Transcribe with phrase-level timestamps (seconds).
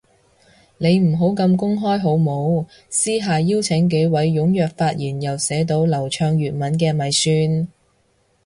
[0.79, 7.67] 你唔好咁公開好冇，私下邀請幾位踴躍發言又寫到流暢粵文嘅咪算